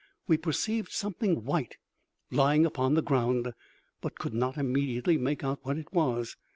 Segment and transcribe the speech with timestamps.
[0.27, 1.77] We perceived something white
[2.31, 3.53] lying upon the ground,
[4.01, 6.37] but could not immediately make out what it was.